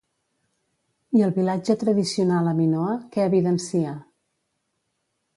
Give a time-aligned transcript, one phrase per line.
[1.17, 3.93] I el vilatge tradicional a Minoa, què evidencia?